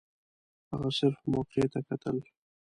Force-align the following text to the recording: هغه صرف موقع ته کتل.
هغه 0.71 0.89
صرف 0.97 1.19
موقع 1.33 1.65
ته 1.73 1.79
کتل. 1.87 2.17